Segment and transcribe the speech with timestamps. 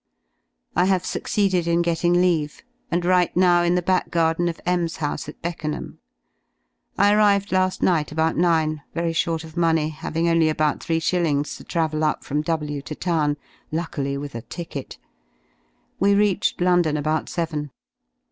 [0.75, 4.87] I have succeeded in getting leave, and write now in the back garden of M
[4.87, 5.99] 's house at Beckenham.
[6.97, 11.55] I arrived la^ night about nine, very short of money, having only about 3s.
[11.57, 13.37] to travel up from W to town,
[13.71, 14.97] luckily with a ticket.
[15.99, 17.69] We reached London about seven.